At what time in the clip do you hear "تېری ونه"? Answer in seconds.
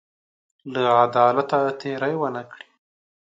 1.81-2.41